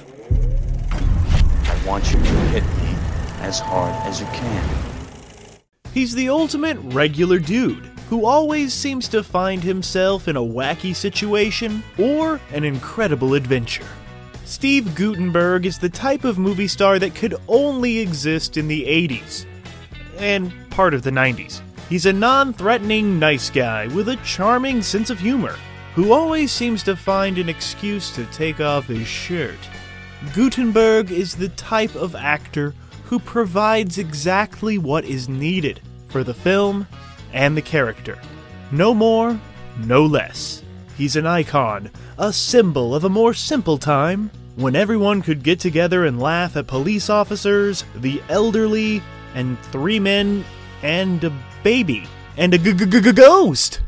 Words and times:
I 0.00 1.86
want 1.86 2.12
you 2.12 2.18
to 2.18 2.34
hit 2.52 2.64
me 2.64 2.94
as 3.40 3.58
hard 3.60 3.94
as 4.06 4.20
you 4.20 4.26
can. 4.26 4.86
He's 5.92 6.14
the 6.14 6.28
ultimate 6.28 6.78
regular 6.82 7.38
dude 7.38 7.86
who 8.08 8.26
always 8.26 8.72
seems 8.72 9.08
to 9.08 9.22
find 9.22 9.62
himself 9.62 10.28
in 10.28 10.36
a 10.36 10.40
wacky 10.40 10.94
situation 10.94 11.82
or 11.98 12.40
an 12.52 12.64
incredible 12.64 13.34
adventure. 13.34 13.86
Steve 14.44 14.94
Guttenberg 14.94 15.66
is 15.66 15.78
the 15.78 15.88
type 15.88 16.24
of 16.24 16.38
movie 16.38 16.68
star 16.68 16.98
that 17.00 17.14
could 17.14 17.34
only 17.48 17.98
exist 17.98 18.56
in 18.56 18.68
the 18.68 18.84
80s 18.84 19.44
and 20.18 20.52
part 20.70 20.94
of 20.94 21.02
the 21.02 21.10
90s. 21.10 21.60
He's 21.88 22.06
a 22.06 22.12
non 22.12 22.52
threatening, 22.52 23.18
nice 23.18 23.50
guy 23.50 23.88
with 23.88 24.08
a 24.08 24.16
charming 24.16 24.82
sense 24.82 25.10
of 25.10 25.18
humor 25.18 25.56
who 25.94 26.12
always 26.12 26.52
seems 26.52 26.82
to 26.82 26.94
find 26.94 27.38
an 27.38 27.48
excuse 27.48 28.10
to 28.14 28.24
take 28.26 28.60
off 28.60 28.86
his 28.86 29.06
shirt. 29.06 29.58
Guttenberg 30.34 31.10
is 31.10 31.36
the 31.36 31.48
type 31.50 31.94
of 31.94 32.14
actor 32.14 32.74
who 33.04 33.18
provides 33.18 33.98
exactly 33.98 34.78
what 34.78 35.04
is 35.04 35.28
needed 35.28 35.80
for 36.08 36.24
the 36.24 36.34
film 36.34 36.86
and 37.32 37.56
the 37.56 37.62
character. 37.62 38.18
No 38.70 38.94
more, 38.94 39.38
no 39.78 40.04
less. 40.04 40.62
He's 40.96 41.16
an 41.16 41.26
icon, 41.26 41.90
a 42.18 42.32
symbol 42.32 42.94
of 42.94 43.04
a 43.04 43.08
more 43.08 43.34
simple 43.34 43.78
time 43.78 44.30
when 44.56 44.74
everyone 44.74 45.20
could 45.20 45.42
get 45.42 45.60
together 45.60 46.06
and 46.06 46.18
laugh 46.18 46.56
at 46.56 46.66
police 46.66 47.10
officers, 47.10 47.84
the 47.94 48.22
elderly, 48.28 49.02
and 49.34 49.58
three 49.64 50.00
men 50.00 50.44
and 50.82 51.22
a 51.22 51.32
baby 51.62 52.08
and 52.38 52.54
a 52.54 52.58
g- 52.58 52.72
g- 52.72 52.86
g- 52.86 53.12
ghost. 53.12 53.80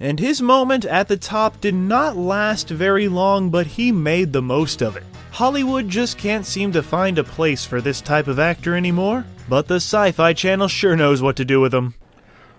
And 0.00 0.20
his 0.20 0.40
moment 0.40 0.84
at 0.84 1.08
the 1.08 1.16
top 1.16 1.60
did 1.60 1.74
not 1.74 2.16
last 2.16 2.68
very 2.68 3.08
long, 3.08 3.50
but 3.50 3.66
he 3.66 3.90
made 3.90 4.32
the 4.32 4.42
most 4.42 4.80
of 4.80 4.96
it. 4.96 5.02
Hollywood 5.32 5.88
just 5.88 6.18
can't 6.18 6.46
seem 6.46 6.72
to 6.72 6.82
find 6.82 7.18
a 7.18 7.24
place 7.24 7.64
for 7.64 7.80
this 7.80 8.00
type 8.00 8.28
of 8.28 8.38
actor 8.38 8.76
anymore, 8.76 9.26
but 9.48 9.66
the 9.66 9.76
Sci 9.76 10.12
Fi 10.12 10.32
Channel 10.32 10.68
sure 10.68 10.96
knows 10.96 11.20
what 11.20 11.36
to 11.36 11.44
do 11.44 11.60
with 11.60 11.74
him. 11.74 11.94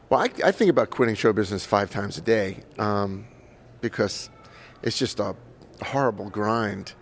Well, 0.10 0.22
I, 0.22 0.48
I 0.48 0.52
think 0.52 0.70
about 0.70 0.90
quitting 0.90 1.16
show 1.16 1.34
business 1.34 1.66
five 1.66 1.90
times 1.90 2.18
a 2.18 2.22
day 2.22 2.60
um, 2.78 3.26
because 3.80 4.30
it's 4.82 4.98
just 4.98 5.20
a 5.20 5.36
horrible 5.82 6.30
grind. 6.30 6.94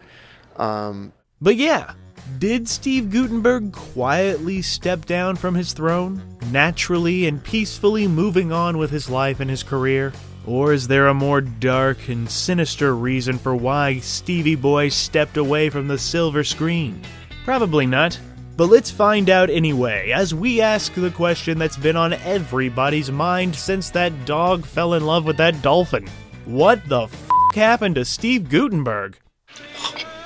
Um, 0.57 1.13
But 1.41 1.55
yeah, 1.55 1.93
did 2.37 2.67
Steve 2.67 3.09
Guttenberg 3.09 3.71
quietly 3.71 4.61
step 4.61 5.05
down 5.05 5.35
from 5.35 5.55
his 5.55 5.73
throne, 5.73 6.21
naturally 6.51 7.27
and 7.27 7.43
peacefully 7.43 8.07
moving 8.07 8.51
on 8.51 8.77
with 8.77 8.91
his 8.91 9.09
life 9.09 9.39
and 9.39 9.49
his 9.49 9.63
career? 9.63 10.11
Or 10.47 10.71
is 10.71 10.87
there 10.87 11.07
a 11.07 11.13
more 11.13 11.41
dark 11.41 12.07
and 12.07 12.29
sinister 12.29 12.95
reason 12.95 13.37
for 13.37 13.53
why 13.53 13.99
Stevie 13.99 14.55
Boy 14.55 14.87
stepped 14.87 15.35
away 15.35 15.69
from 15.69 15.89
the 15.89 15.97
silver 15.97 16.45
screen? 16.45 17.01
Probably 17.43 17.85
not. 17.85 18.17
But 18.55 18.69
let's 18.69 18.89
find 18.89 19.29
out 19.29 19.49
anyway, 19.49 20.11
as 20.11 20.33
we 20.33 20.61
ask 20.61 20.93
the 20.93 21.11
question 21.11 21.59
that's 21.59 21.75
been 21.75 21.97
on 21.97 22.13
everybody's 22.13 23.11
mind 23.11 23.55
since 23.55 23.89
that 23.91 24.25
dog 24.25 24.65
fell 24.65 24.93
in 24.93 25.05
love 25.05 25.25
with 25.25 25.37
that 25.37 25.61
dolphin. 25.61 26.07
What 26.45 26.87
the 26.87 27.01
f 27.01 27.29
happened 27.53 27.95
to 27.95 28.05
Steve 28.05 28.49
Guttenberg? 28.49 29.19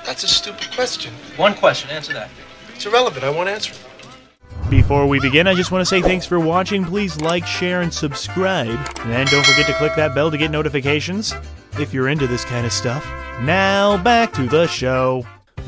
That's 0.06 0.22
a 0.22 0.28
stupid 0.28 0.70
question. 0.72 1.12
One 1.36 1.54
question, 1.54 1.90
answer 1.90 2.12
that. 2.12 2.30
It's 2.74 2.86
irrelevant. 2.86 3.24
I 3.24 3.30
won't 3.30 3.48
answer 3.48 3.72
it. 3.72 3.91
Before 4.72 5.06
we 5.06 5.20
begin, 5.20 5.46
I 5.46 5.54
just 5.54 5.70
want 5.70 5.82
to 5.82 5.86
say 5.86 6.00
thanks 6.00 6.24
for 6.24 6.40
watching. 6.40 6.82
Please 6.82 7.20
like, 7.20 7.46
share, 7.46 7.82
and 7.82 7.92
subscribe. 7.92 8.70
And 9.00 9.28
don't 9.28 9.44
forget 9.44 9.66
to 9.66 9.74
click 9.74 9.94
that 9.96 10.14
bell 10.14 10.30
to 10.30 10.38
get 10.38 10.50
notifications 10.50 11.34
if 11.78 11.92
you're 11.92 12.08
into 12.08 12.26
this 12.26 12.46
kind 12.46 12.64
of 12.64 12.72
stuff. 12.72 13.04
Now, 13.42 14.02
back 14.02 14.32
to 14.32 14.48
the 14.48 14.66
show. 14.66 15.26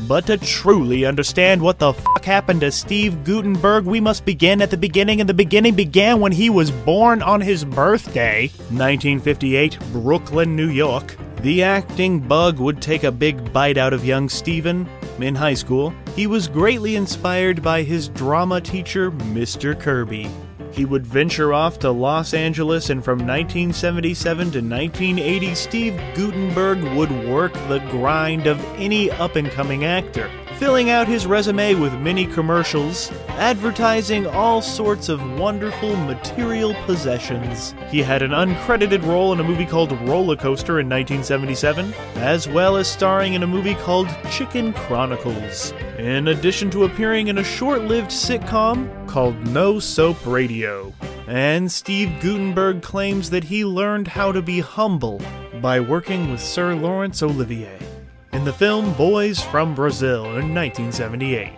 But 0.08 0.24
to 0.28 0.38
truly 0.38 1.04
understand 1.04 1.60
what 1.60 1.78
the 1.78 1.92
fuck 1.92 2.24
happened 2.24 2.62
to 2.62 2.72
Steve 2.72 3.24
Guttenberg, 3.24 3.84
we 3.84 4.00
must 4.00 4.24
begin 4.24 4.62
at 4.62 4.70
the 4.70 4.78
beginning, 4.78 5.20
and 5.20 5.28
the 5.28 5.34
beginning 5.34 5.74
began 5.74 6.18
when 6.18 6.32
he 6.32 6.48
was 6.48 6.70
born 6.70 7.20
on 7.20 7.42
his 7.42 7.62
birthday, 7.62 8.48
1958, 8.70 9.78
Brooklyn, 9.92 10.56
New 10.56 10.70
York. 10.70 11.14
The 11.42 11.62
acting 11.62 12.20
bug 12.20 12.58
would 12.58 12.80
take 12.80 13.04
a 13.04 13.12
big 13.12 13.52
bite 13.52 13.76
out 13.76 13.92
of 13.92 14.06
young 14.06 14.30
Steven. 14.30 14.88
In 15.20 15.34
high 15.34 15.54
school, 15.54 15.94
he 16.16 16.26
was 16.26 16.48
greatly 16.48 16.96
inspired 16.96 17.62
by 17.62 17.82
his 17.82 18.08
drama 18.08 18.60
teacher, 18.60 19.12
Mr. 19.12 19.78
Kirby. 19.78 20.28
He 20.72 20.84
would 20.84 21.06
venture 21.06 21.54
off 21.54 21.78
to 21.78 21.90
Los 21.92 22.34
Angeles, 22.34 22.90
and 22.90 23.04
from 23.04 23.18
1977 23.20 24.50
to 24.50 24.58
1980, 24.58 25.54
Steve 25.54 25.96
Guttenberg 26.16 26.82
would 26.96 27.12
work 27.28 27.52
the 27.68 27.78
grind 27.90 28.48
of 28.48 28.58
any 28.76 29.08
up 29.12 29.36
and 29.36 29.48
coming 29.52 29.84
actor, 29.84 30.28
filling 30.58 30.90
out 30.90 31.08
his 31.08 31.26
resume 31.26 31.74
with 31.74 31.92
many 32.00 32.26
commercials, 32.26 33.10
advertising 33.30 34.26
all 34.26 34.62
sorts 34.62 35.08
of 35.08 35.38
wonderful 35.38 35.96
material 35.96 36.74
possessions. 36.86 37.74
He 37.88 38.02
had 38.02 38.22
an 38.22 38.30
uncredited 38.30 39.04
role 39.04 39.32
in 39.32 39.40
a 39.40 39.44
movie 39.44 39.66
called 39.66 39.92
Roller 40.08 40.36
Coaster 40.36 40.80
in 40.80 40.88
1977, 40.88 41.92
as 42.16 42.48
well 42.48 42.76
as 42.76 42.88
starring 42.88 43.34
in 43.34 43.42
a 43.42 43.46
movie 43.46 43.74
called 43.74 44.08
Chicken 44.30 44.72
Chronicles, 44.72 45.72
in 45.98 46.28
addition 46.28 46.70
to 46.70 46.84
appearing 46.84 47.28
in 47.28 47.38
a 47.38 47.44
short 47.44 47.82
lived 47.82 48.10
sitcom 48.10 49.08
called 49.08 49.36
No 49.48 49.78
Soap 49.78 50.24
Radio. 50.24 50.92
And 51.26 51.70
Steve 51.72 52.20
Guttenberg 52.20 52.82
claims 52.82 53.30
that 53.30 53.44
he 53.44 53.64
learned 53.64 54.08
how 54.08 54.30
to 54.32 54.42
be 54.42 54.60
humble 54.60 55.20
by 55.60 55.80
working 55.80 56.30
with 56.30 56.40
Sir 56.40 56.74
Laurence 56.74 57.22
Olivier 57.22 57.78
in 58.34 58.44
the 58.44 58.52
film 58.52 58.92
Boys 58.94 59.40
from 59.40 59.76
Brazil 59.76 60.24
in 60.36 60.52
1978. 60.52 61.52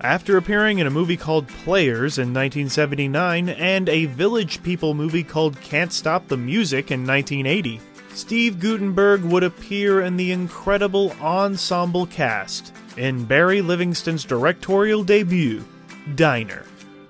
After 0.00 0.36
appearing 0.36 0.78
in 0.78 0.86
a 0.86 0.90
movie 0.90 1.16
called 1.16 1.48
Players 1.48 2.18
in 2.18 2.34
1979 2.34 3.48
and 3.48 3.88
a 3.88 4.04
Village 4.04 4.62
People 4.62 4.92
movie 4.92 5.24
called 5.24 5.60
Can't 5.62 5.92
Stop 5.92 6.28
the 6.28 6.36
Music 6.36 6.90
in 6.90 7.06
1980, 7.06 7.80
Steve 8.12 8.60
Guttenberg 8.60 9.24
would 9.24 9.42
appear 9.42 10.02
in 10.02 10.18
the 10.18 10.32
incredible 10.32 11.12
ensemble 11.22 12.06
cast 12.06 12.74
in 12.98 13.24
Barry 13.24 13.62
Levinson's 13.62 14.24
directorial 14.24 15.02
debut, 15.02 15.64
Diner. 16.14 16.64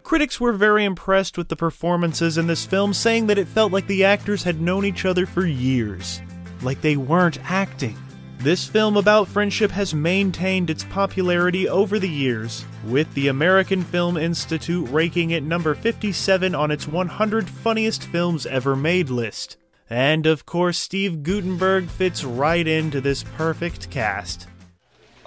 Critics 0.05 0.41
were 0.41 0.53
very 0.53 0.85
impressed 0.85 1.37
with 1.37 1.49
the 1.49 1.57
performances 1.57 2.39
in 2.39 2.47
this 2.47 2.65
film, 2.65 2.95
saying 2.95 3.27
that 3.27 3.37
it 3.37 3.49
felt 3.49 3.73
like 3.73 3.87
the 3.89 4.05
actors 4.05 4.45
had 4.45 4.61
known 4.61 4.85
each 4.87 5.05
other 5.05 5.27
for 5.27 5.45
years, 5.45 6.23
like 6.63 6.81
they 6.81 6.97
weren't 6.97 7.39
acting. 7.51 7.97
This 8.39 8.67
film 8.69 8.97
about 8.97 9.27
friendship 9.27 9.71
has 9.73 9.95
maintained 9.95 10.71
its 10.71 10.85
popularity 10.85 11.69
over 11.69 11.99
the 11.99 12.09
years, 12.09 12.65
with 12.85 13.13
the 13.15 13.29
American 13.29 13.83
Film 13.83 14.17
Institute 14.17 14.89
ranking 14.91 15.31
it 15.33 15.43
number 15.43 15.75
57 15.75 16.55
on 16.55 16.71
its 16.71 16.87
100 16.87 17.49
funniest 17.51 18.05
films 18.05 18.47
ever 18.47 18.77
made 18.77 19.11
list. 19.11 19.57
And 19.91 20.27
of 20.27 20.47
course, 20.47 20.79
Steve 20.79 21.23
Guttenberg 21.25 21.89
fits 21.89 22.23
right 22.23 22.67
into 22.67 23.01
this 23.01 23.25
perfect 23.25 23.91
cast. 23.91 24.47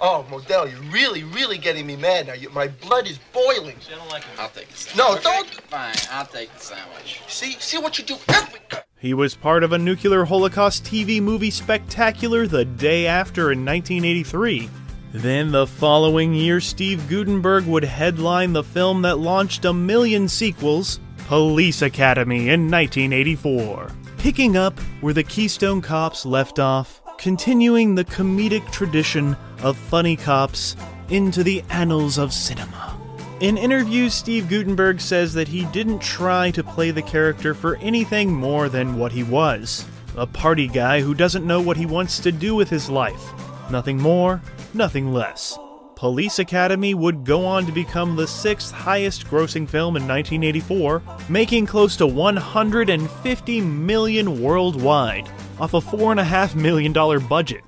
Oh, 0.00 0.24
Modell, 0.30 0.70
you're 0.70 0.80
really, 0.92 1.22
really 1.22 1.58
getting 1.58 1.86
me 1.86 1.96
mad 1.96 2.28
now. 2.28 2.32
You, 2.32 2.48
my 2.50 2.68
blood 2.68 3.06
is 3.06 3.18
boiling. 3.32 3.76
I 3.92 3.96
don't 3.96 4.08
like 4.08 4.22
it. 4.22 4.28
I'll 4.40 4.48
take 4.48 4.68
the 4.68 4.96
No, 4.96 5.16
sandwich. 5.16 5.22
don't. 5.22 5.48
Fine, 5.68 5.94
I'll 6.10 6.26
take 6.26 6.52
the 6.54 6.60
sandwich. 6.60 7.20
See, 7.28 7.52
see 7.60 7.78
what 7.78 7.98
you 7.98 8.04
do 8.04 8.16
every. 8.28 8.60
He 9.02 9.14
was 9.14 9.34
part 9.34 9.64
of 9.64 9.72
a 9.72 9.78
nuclear 9.78 10.24
holocaust 10.24 10.84
TV 10.84 11.20
movie 11.20 11.50
spectacular 11.50 12.46
the 12.46 12.64
day 12.64 13.08
after 13.08 13.50
in 13.50 13.64
1983. 13.64 14.70
Then 15.12 15.50
the 15.50 15.66
following 15.66 16.32
year, 16.32 16.60
Steve 16.60 17.08
Guttenberg 17.08 17.66
would 17.66 17.82
headline 17.82 18.52
the 18.52 18.62
film 18.62 19.02
that 19.02 19.18
launched 19.18 19.64
a 19.64 19.72
million 19.72 20.28
sequels, 20.28 21.00
Police 21.26 21.82
Academy, 21.82 22.48
in 22.48 22.70
1984. 22.70 23.90
Picking 24.18 24.56
up 24.56 24.78
where 25.00 25.12
the 25.12 25.24
Keystone 25.24 25.80
Cops 25.80 26.24
left 26.24 26.60
off, 26.60 27.02
continuing 27.18 27.96
the 27.96 28.04
comedic 28.04 28.70
tradition 28.70 29.36
of 29.64 29.76
funny 29.76 30.14
cops 30.14 30.76
into 31.08 31.42
the 31.42 31.64
annals 31.70 32.18
of 32.18 32.32
cinema. 32.32 33.01
In 33.42 33.58
interviews, 33.58 34.14
Steve 34.14 34.48
Guttenberg 34.48 35.00
says 35.00 35.34
that 35.34 35.48
he 35.48 35.64
didn't 35.72 35.98
try 35.98 36.52
to 36.52 36.62
play 36.62 36.92
the 36.92 37.02
character 37.02 37.54
for 37.54 37.74
anything 37.78 38.32
more 38.32 38.68
than 38.68 38.96
what 38.96 39.10
he 39.10 39.24
was 39.24 39.84
a 40.16 40.28
party 40.28 40.68
guy 40.68 41.00
who 41.00 41.12
doesn't 41.12 41.44
know 41.44 41.60
what 41.60 41.76
he 41.76 41.84
wants 41.84 42.20
to 42.20 42.30
do 42.30 42.54
with 42.54 42.70
his 42.70 42.88
life. 42.88 43.32
Nothing 43.68 43.96
more, 44.00 44.40
nothing 44.74 45.12
less. 45.12 45.58
Police 45.96 46.38
Academy 46.38 46.94
would 46.94 47.24
go 47.24 47.44
on 47.44 47.66
to 47.66 47.72
become 47.72 48.14
the 48.14 48.28
sixth 48.28 48.70
highest 48.70 49.26
grossing 49.26 49.68
film 49.68 49.96
in 49.96 50.06
1984, 50.06 51.02
making 51.28 51.66
close 51.66 51.96
to 51.96 52.06
150 52.06 53.60
million 53.60 54.40
worldwide, 54.40 55.28
off 55.58 55.74
a 55.74 55.80
$4.5 55.80 56.54
million 56.54 56.92
budget. 57.26 57.62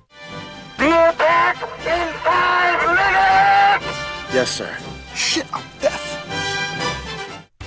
Be 0.78 0.84
back 0.86 1.60
in 1.84 2.12
five 2.22 2.80
minutes! 2.86 4.34
yes, 4.34 4.50
sir. 4.50 4.83
Shit, 5.14 5.46
I'm 5.54 5.64
deaf. 5.80 6.14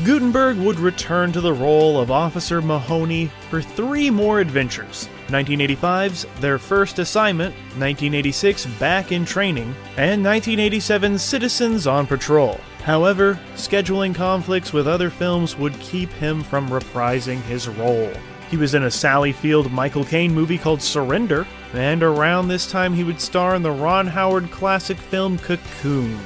Guttenberg 0.03 0.57
would 0.57 0.79
return 0.79 1.31
to 1.31 1.41
the 1.41 1.53
role 1.53 1.99
of 1.99 2.11
Officer 2.11 2.61
Mahoney 2.61 3.31
for 3.49 3.61
three 3.61 4.09
more 4.09 4.39
adventures 4.39 5.09
1985's 5.27 6.25
Their 6.39 6.57
First 6.59 6.99
Assignment, 6.99 7.53
1986 7.77 8.65
Back 8.79 9.11
in 9.11 9.25
Training, 9.25 9.75
and 9.97 10.23
1987's 10.23 11.21
Citizens 11.21 11.87
on 11.87 12.05
Patrol. 12.05 12.59
However, 12.83 13.39
scheduling 13.55 14.13
conflicts 14.13 14.71
with 14.71 14.87
other 14.87 15.09
films 15.09 15.57
would 15.57 15.77
keep 15.79 16.09
him 16.11 16.43
from 16.43 16.69
reprising 16.69 17.41
his 17.41 17.67
role. 17.67 18.13
He 18.49 18.55
was 18.55 18.75
in 18.75 18.83
a 18.83 18.91
Sally 18.91 19.33
Field 19.33 19.71
Michael 19.71 20.05
Caine 20.05 20.33
movie 20.33 20.57
called 20.57 20.81
Surrender, 20.81 21.45
and 21.73 22.01
around 22.01 22.47
this 22.47 22.69
time 22.71 22.93
he 22.93 23.03
would 23.03 23.19
star 23.19 23.55
in 23.55 23.63
the 23.63 23.71
Ron 23.71 24.07
Howard 24.07 24.51
classic 24.51 24.97
film 24.97 25.37
Cocoon. 25.37 26.17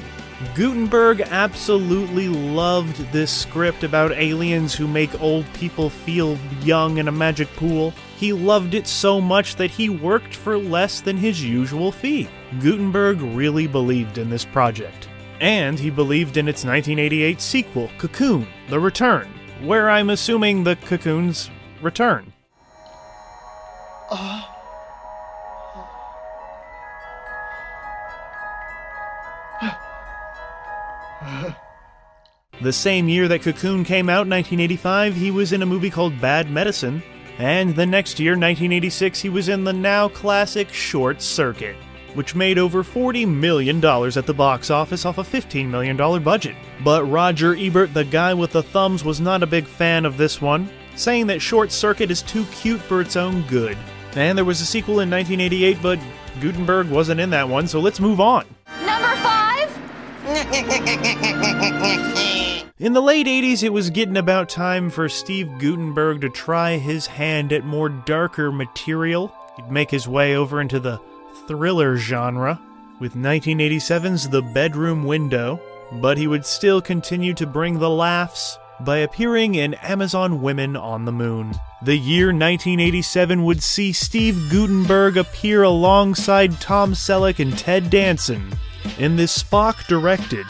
Guttenberg 0.55 1.21
absolutely 1.21 2.27
loved 2.27 2.97
this 3.11 3.31
script 3.31 3.83
about 3.83 4.11
aliens 4.11 4.73
who 4.73 4.87
make 4.87 5.21
old 5.21 5.45
people 5.53 5.89
feel 5.89 6.37
young 6.61 6.97
in 6.97 7.07
a 7.07 7.11
magic 7.11 7.47
pool. 7.55 7.93
He 8.17 8.33
loved 8.33 8.73
it 8.73 8.85
so 8.85 9.21
much 9.21 9.55
that 9.55 9.71
he 9.71 9.89
worked 9.89 10.35
for 10.35 10.57
less 10.57 10.99
than 10.99 11.15
his 11.15 11.43
usual 11.43 11.91
fee. 11.91 12.27
Guttenberg 12.59 13.21
really 13.21 13.65
believed 13.67 14.17
in 14.17 14.29
this 14.29 14.43
project. 14.43 15.07
And 15.39 15.79
he 15.79 15.89
believed 15.89 16.37
in 16.37 16.47
its 16.47 16.65
1988 16.65 17.39
sequel, 17.39 17.89
Cocoon 17.97 18.47
The 18.69 18.79
Return, 18.79 19.27
where 19.63 19.89
I'm 19.89 20.09
assuming 20.09 20.63
the 20.63 20.75
cocoons 20.75 21.49
return. 21.81 22.33
Uh, 24.09 24.43
The 32.61 32.73
same 32.73 33.09
year 33.09 33.27
that 33.27 33.41
Cocoon 33.41 33.83
came 33.83 34.07
out, 34.07 34.27
1985, 34.27 35.15
he 35.15 35.31
was 35.31 35.51
in 35.51 35.63
a 35.63 35.65
movie 35.65 35.89
called 35.89 36.21
Bad 36.21 36.51
Medicine, 36.51 37.01
and 37.39 37.75
the 37.75 37.87
next 37.87 38.19
year, 38.19 38.33
1986, 38.33 39.19
he 39.19 39.29
was 39.29 39.49
in 39.49 39.63
the 39.63 39.73
now 39.73 40.09
classic 40.09 40.69
Short 40.69 41.23
Circuit, 41.23 41.75
which 42.13 42.35
made 42.35 42.59
over 42.59 42.83
$40 42.83 43.27
million 43.27 43.83
at 43.83 44.27
the 44.27 44.33
box 44.35 44.69
office 44.69 45.05
off 45.05 45.17
a 45.17 45.23
$15 45.23 45.69
million 45.69 45.97
budget. 46.21 46.55
But 46.83 47.05
Roger 47.05 47.55
Ebert, 47.55 47.95
the 47.95 48.05
guy 48.05 48.35
with 48.35 48.51
the 48.51 48.61
thumbs, 48.61 49.03
was 49.03 49.19
not 49.19 49.41
a 49.41 49.47
big 49.47 49.65
fan 49.65 50.05
of 50.05 50.17
this 50.17 50.39
one, 50.39 50.69
saying 50.95 51.25
that 51.27 51.41
Short 51.41 51.71
Circuit 51.71 52.11
is 52.11 52.21
too 52.21 52.45
cute 52.51 52.81
for 52.81 53.01
its 53.01 53.15
own 53.15 53.41
good. 53.47 53.77
And 54.13 54.37
there 54.37 54.45
was 54.45 54.61
a 54.61 54.65
sequel 54.67 54.99
in 54.99 55.09
1988, 55.09 55.81
but 55.81 55.99
Guttenberg 56.41 56.91
wasn't 56.91 57.21
in 57.21 57.31
that 57.31 57.49
one, 57.49 57.67
so 57.67 57.79
let's 57.79 57.99
move 57.99 58.19
on. 58.19 58.45
In 62.81 62.93
the 62.93 63.01
late 63.01 63.27
80s, 63.27 63.61
it 63.61 63.71
was 63.71 63.91
getting 63.91 64.17
about 64.17 64.49
time 64.49 64.89
for 64.89 65.07
Steve 65.07 65.59
Guttenberg 65.59 66.21
to 66.21 66.29
try 66.29 66.77
his 66.77 67.05
hand 67.05 67.53
at 67.53 67.63
more 67.63 67.89
darker 67.89 68.51
material. 68.51 69.31
He'd 69.55 69.69
make 69.69 69.91
his 69.91 70.07
way 70.07 70.35
over 70.35 70.59
into 70.59 70.79
the 70.79 70.99
thriller 71.45 71.95
genre 71.95 72.59
with 72.99 73.13
1987's 73.13 74.29
The 74.29 74.41
Bedroom 74.41 75.03
Window, 75.03 75.61
but 75.91 76.17
he 76.17 76.25
would 76.25 76.43
still 76.43 76.81
continue 76.81 77.35
to 77.35 77.45
bring 77.45 77.77
the 77.77 77.89
laughs 77.89 78.57
by 78.79 78.97
appearing 78.97 79.53
in 79.53 79.75
Amazon 79.75 80.41
Women 80.41 80.75
on 80.75 81.05
the 81.05 81.11
Moon. 81.11 81.53
The 81.83 81.97
year 81.97 82.29
1987 82.29 83.43
would 83.43 83.61
see 83.61 83.93
Steve 83.93 84.49
Guttenberg 84.49 85.17
appear 85.17 85.61
alongside 85.61 86.59
Tom 86.59 86.93
Selleck 86.93 87.37
and 87.37 87.55
Ted 87.55 87.91
Danson 87.91 88.53
in 88.97 89.15
this 89.15 89.41
Spock 89.41 89.87
directed 89.87 90.45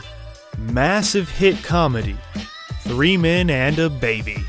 massive 0.58 1.30
hit 1.30 1.64
comedy, 1.64 2.18
Three 2.82 3.18
Men 3.18 3.50
and 3.50 3.78
a 3.80 3.90
Baby. 3.90 4.44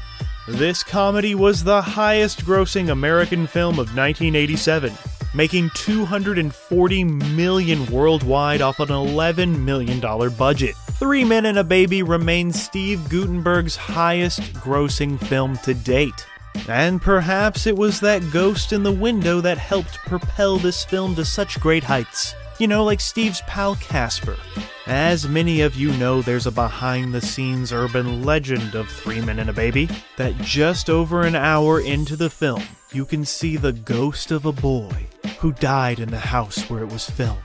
This 0.48 0.82
comedy 0.82 1.34
was 1.34 1.62
the 1.62 1.80
highest 1.80 2.44
grossing 2.44 2.90
American 2.90 3.46
film 3.46 3.74
of 3.74 3.94
1987, 3.96 4.92
making 5.34 5.70
240 5.74 7.04
million 7.04 7.86
worldwide 7.86 8.60
off 8.60 8.80
an 8.80 8.90
11 8.90 9.64
million 9.64 10.00
dollar 10.00 10.30
budget. 10.30 10.74
Three 10.74 11.24
Men 11.24 11.46
and 11.46 11.58
a 11.58 11.64
Baby 11.64 12.02
remains 12.02 12.60
Steve 12.60 13.08
Guttenberg's 13.08 13.76
highest 13.76 14.40
grossing 14.54 15.18
film 15.18 15.56
to 15.58 15.74
date. 15.74 16.26
And 16.68 17.00
perhaps 17.00 17.66
it 17.66 17.76
was 17.76 18.00
that 18.00 18.30
ghost 18.30 18.72
in 18.72 18.82
the 18.82 18.92
window 18.92 19.40
that 19.40 19.58
helped 19.58 19.98
propel 19.98 20.58
this 20.58 20.84
film 20.84 21.14
to 21.16 21.24
such 21.24 21.58
great 21.60 21.82
heights. 21.82 22.34
You 22.58 22.68
know, 22.68 22.84
like 22.84 23.00
Steve's 23.00 23.40
pal 23.42 23.76
Casper. 23.76 24.36
As 24.86 25.26
many 25.26 25.62
of 25.62 25.74
you 25.74 25.90
know, 25.92 26.22
there's 26.22 26.46
a 26.46 26.52
behind 26.52 27.14
the 27.14 27.20
scenes 27.20 27.72
urban 27.72 28.24
legend 28.24 28.74
of 28.74 28.88
Three 28.88 29.20
Men 29.20 29.38
and 29.38 29.48
a 29.50 29.52
Baby 29.52 29.88
that 30.16 30.36
just 30.38 30.90
over 30.90 31.22
an 31.22 31.34
hour 31.34 31.80
into 31.80 32.14
the 32.14 32.30
film, 32.30 32.62
you 32.92 33.04
can 33.04 33.24
see 33.24 33.56
the 33.56 33.72
ghost 33.72 34.30
of 34.30 34.44
a 34.44 34.52
boy 34.52 35.06
who 35.38 35.52
died 35.52 35.98
in 35.98 36.10
the 36.10 36.18
house 36.18 36.68
where 36.68 36.82
it 36.82 36.92
was 36.92 37.08
filmed. 37.08 37.40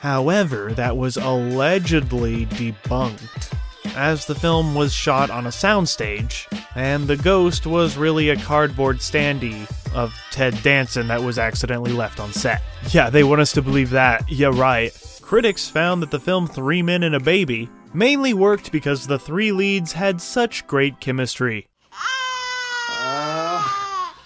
However, 0.00 0.72
that 0.74 0.96
was 0.96 1.16
allegedly 1.16 2.46
debunked, 2.46 3.52
as 3.96 4.26
the 4.26 4.34
film 4.34 4.74
was 4.74 4.92
shot 4.92 5.28
on 5.28 5.46
a 5.46 5.50
soundstage, 5.50 6.46
and 6.74 7.06
the 7.06 7.16
ghost 7.16 7.66
was 7.66 7.96
really 7.96 8.30
a 8.30 8.36
cardboard 8.36 8.98
standee 8.98 9.68
of 9.96 10.14
Ted 10.30 10.62
Danson 10.62 11.08
that 11.08 11.22
was 11.22 11.38
accidentally 11.38 11.92
left 11.92 12.20
on 12.20 12.32
set. 12.32 12.62
Yeah, 12.90 13.10
they 13.10 13.24
want 13.24 13.40
us 13.40 13.52
to 13.52 13.62
believe 13.62 13.90
that. 13.90 14.30
Yeah, 14.30 14.50
right. 14.52 14.92
Critics 15.22 15.68
found 15.68 16.02
that 16.02 16.12
the 16.12 16.20
film 16.20 16.46
Three 16.46 16.82
Men 16.82 17.02
and 17.02 17.14
a 17.14 17.20
Baby 17.20 17.68
mainly 17.92 18.34
worked 18.34 18.70
because 18.70 19.06
the 19.06 19.18
three 19.18 19.50
leads 19.50 19.92
had 19.92 20.20
such 20.20 20.66
great 20.66 21.00
chemistry. 21.00 21.66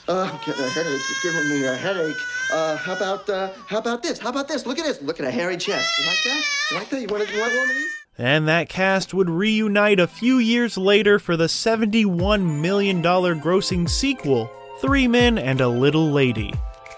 Uh, 0.08 0.28
I'm 0.28 0.40
getting 0.44 0.64
a 0.64 0.68
headache. 0.68 1.00
It's 1.08 1.22
giving 1.22 1.48
me 1.48 1.64
a 1.66 1.76
headache. 1.76 2.16
Uh, 2.52 2.76
how 2.76 2.96
about 2.96 3.30
uh, 3.30 3.50
how 3.68 3.78
about 3.78 4.02
this? 4.02 4.18
How 4.18 4.30
about 4.30 4.48
this? 4.48 4.66
Look 4.66 4.78
at 4.80 4.84
this. 4.84 5.00
Look 5.00 5.20
at 5.20 5.26
a 5.26 5.30
hairy 5.30 5.56
chest. 5.56 5.88
You 6.00 6.06
like 6.06 6.24
that? 6.24 6.44
You 6.70 6.76
like 6.78 6.90
that? 6.90 7.00
You 7.00 7.06
want, 7.06 7.32
you 7.32 7.40
want 7.40 7.54
one 7.54 7.70
of 7.70 7.76
these? 7.76 7.92
And 8.18 8.48
that 8.48 8.68
cast 8.68 9.14
would 9.14 9.30
reunite 9.30 10.00
a 10.00 10.08
few 10.08 10.38
years 10.38 10.76
later 10.76 11.18
for 11.18 11.36
the 11.36 11.46
$71 11.46 12.60
million 12.60 13.02
grossing 13.02 13.88
sequel, 13.88 14.50
Three 14.80 15.06
Men 15.06 15.36
and 15.36 15.60
a 15.60 15.68
Little 15.68 16.10
Lady. 16.10 16.54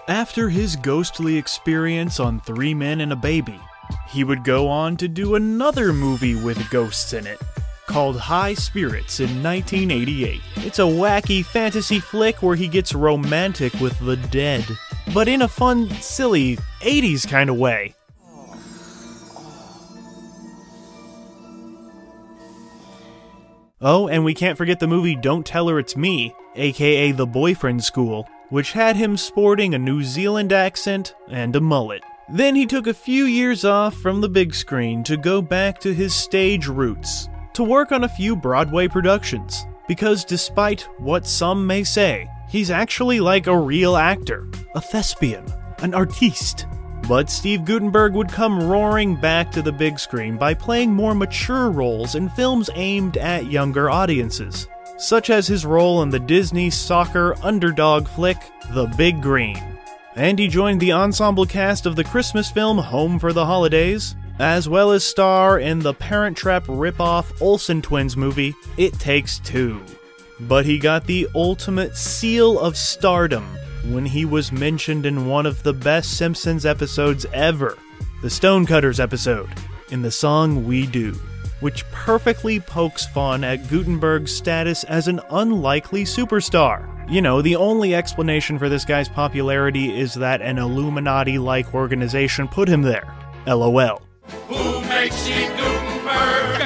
After 0.07 0.47
his 0.49 0.77
ghostly 0.77 1.35
experience 1.35 2.17
on 2.17 2.39
Three 2.39 2.73
Men 2.73 3.01
and 3.01 3.11
a 3.11 3.15
Baby, 3.17 3.59
he 4.07 4.23
would 4.23 4.45
go 4.45 4.69
on 4.69 4.95
to 4.97 5.09
do 5.09 5.35
another 5.35 5.91
movie 5.91 6.35
with 6.35 6.69
ghosts 6.69 7.11
in 7.11 7.27
it, 7.27 7.41
called 7.85 8.17
High 8.17 8.53
Spirits 8.53 9.19
in 9.19 9.43
1988. 9.43 10.41
It's 10.57 10.79
a 10.79 10.83
wacky 10.83 11.43
fantasy 11.43 11.99
flick 11.99 12.41
where 12.41 12.55
he 12.55 12.69
gets 12.69 12.95
romantic 12.95 13.73
with 13.81 13.99
the 13.99 14.15
dead, 14.15 14.65
but 15.13 15.27
in 15.27 15.41
a 15.41 15.49
fun, 15.49 15.89
silly, 15.95 16.57
80s 16.79 17.27
kind 17.27 17.49
of 17.49 17.57
way. 17.57 17.95
Oh, 23.81 24.07
and 24.07 24.23
we 24.23 24.33
can't 24.33 24.57
forget 24.57 24.79
the 24.79 24.87
movie 24.87 25.17
Don't 25.17 25.45
Tell 25.45 25.67
Her 25.67 25.77
It's 25.77 25.97
Me, 25.97 26.33
aka 26.55 27.11
The 27.11 27.25
Boyfriend 27.25 27.83
School, 27.83 28.27
which 28.49 28.71
had 28.71 28.95
him 28.95 29.17
sporting 29.17 29.73
a 29.73 29.79
New 29.79 30.03
Zealand 30.03 30.53
accent 30.53 31.15
and 31.29 31.55
a 31.55 31.61
mullet. 31.61 32.03
Then 32.29 32.55
he 32.55 32.65
took 32.65 32.87
a 32.87 32.93
few 32.93 33.25
years 33.25 33.65
off 33.65 33.95
from 33.95 34.21
the 34.21 34.29
big 34.29 34.55
screen 34.55 35.03
to 35.03 35.17
go 35.17 35.41
back 35.41 35.79
to 35.79 35.93
his 35.93 36.13
stage 36.13 36.67
roots, 36.67 37.29
to 37.53 37.63
work 37.63 37.91
on 37.91 38.03
a 38.03 38.09
few 38.09 38.35
Broadway 38.35 38.87
productions. 38.87 39.65
Because 39.87 40.23
despite 40.23 40.87
what 40.97 41.27
some 41.27 41.67
may 41.67 41.83
say, 41.83 42.27
he's 42.49 42.71
actually 42.71 43.19
like 43.19 43.47
a 43.47 43.57
real 43.57 43.97
actor, 43.97 44.47
a 44.75 44.81
thespian, 44.81 45.45
an 45.79 45.93
artiste. 45.93 46.65
But 47.07 47.29
Steve 47.29 47.65
Guttenberg 47.65 48.13
would 48.13 48.29
come 48.29 48.63
roaring 48.63 49.17
back 49.17 49.51
to 49.51 49.61
the 49.61 49.73
big 49.73 49.99
screen 49.99 50.37
by 50.37 50.53
playing 50.53 50.93
more 50.93 51.13
mature 51.13 51.69
roles 51.69 52.15
in 52.15 52.29
films 52.29 52.69
aimed 52.75 53.17
at 53.17 53.51
younger 53.51 53.89
audiences, 53.89 54.67
such 55.03 55.29
as 55.29 55.45
his 55.45 55.65
role 55.65 56.01
in 56.01 56.09
the 56.09 56.19
Disney 56.19 56.69
soccer 56.69 57.35
underdog 57.43 58.07
flick 58.07 58.37
The 58.71 58.85
Big 58.97 59.21
Green. 59.21 59.61
And 60.15 60.39
he 60.39 60.47
joined 60.47 60.79
the 60.79 60.93
ensemble 60.93 61.45
cast 61.45 61.85
of 61.85 61.95
the 61.95 62.03
Christmas 62.03 62.49
film 62.49 62.77
Home 62.77 63.19
for 63.19 63.33
the 63.33 63.45
Holidays, 63.45 64.15
as 64.39 64.69
well 64.69 64.91
as 64.91 65.03
star 65.03 65.59
in 65.59 65.79
the 65.79 65.93
Parent 65.93 66.37
Trap 66.37 66.63
ripoff 66.65 67.41
Olsen 67.41 67.81
Twins 67.81 68.15
movie 68.15 68.53
It 68.77 68.93
Takes 68.93 69.39
Two. 69.39 69.83
But 70.39 70.65
he 70.65 70.79
got 70.79 71.05
the 71.05 71.27
ultimate 71.35 71.97
seal 71.97 72.59
of 72.59 72.77
stardom 72.77 73.45
when 73.85 74.05
he 74.05 74.23
was 74.23 74.51
mentioned 74.51 75.05
in 75.05 75.27
one 75.27 75.45
of 75.45 75.63
the 75.63 75.73
best 75.73 76.17
Simpsons 76.17 76.65
episodes 76.65 77.25
ever, 77.33 77.77
the 78.21 78.29
Stonecutters 78.29 78.99
episode, 78.99 79.49
in 79.91 80.01
the 80.01 80.11
song 80.11 80.65
We 80.65 80.87
Do, 80.87 81.19
which 81.63 81.89
perfectly 81.91 82.59
pokes 82.59 83.05
fun 83.05 83.41
at 83.41 83.69
Guttenberg's 83.69 84.35
status 84.35 84.83
as 84.83 85.07
an 85.07 85.21
unlikely 85.29 86.03
superstar. 86.03 86.89
You 87.09 87.21
know, 87.21 87.41
the 87.41 87.55
only 87.55 87.95
explanation 87.95 88.59
for 88.59 88.67
this 88.67 88.83
guy's 88.83 89.07
popularity 89.07 89.97
is 89.97 90.13
that 90.15 90.41
an 90.41 90.57
Illuminati 90.57 91.37
like 91.37 91.73
organization 91.73 92.49
put 92.49 92.67
him 92.67 92.81
there. 92.81 93.15
LOL. 93.47 94.01
Who 94.49 94.81
makes 94.89 95.15
Steve 95.15 95.55
Guttenberg 95.55 96.61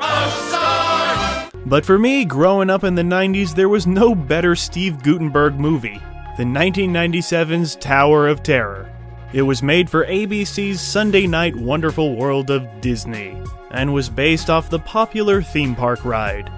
a 0.00 0.30
star? 0.30 1.50
But 1.64 1.86
for 1.86 1.98
me, 1.98 2.26
growing 2.26 2.68
up 2.68 2.84
in 2.84 2.94
the 2.94 3.00
90s, 3.00 3.54
there 3.54 3.70
was 3.70 3.86
no 3.86 4.14
better 4.14 4.54
Steve 4.54 5.02
Guttenberg 5.02 5.58
movie 5.58 6.00
than 6.36 6.52
1997's 6.52 7.76
Tower 7.76 8.28
of 8.28 8.42
Terror. 8.42 8.86
It 9.32 9.42
was 9.42 9.62
made 9.62 9.88
for 9.88 10.04
ABC's 10.04 10.82
Sunday 10.82 11.26
night 11.26 11.56
Wonderful 11.56 12.16
World 12.16 12.50
of 12.50 12.68
Disney 12.82 13.34
and 13.72 13.92
was 13.92 14.08
based 14.08 14.50
off 14.50 14.70
the 14.70 14.78
popular 14.78 15.42
theme 15.42 15.74
park 15.74 16.04
ride. 16.04 16.50